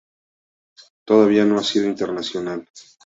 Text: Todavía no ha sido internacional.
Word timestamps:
Todavía 1.05 1.45
no 1.45 1.59
ha 1.59 1.63
sido 1.63 1.85
internacional. 1.85 2.67